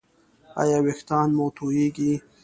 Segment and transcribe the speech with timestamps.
[0.61, 2.13] ایا ویښتان مو توییږي؟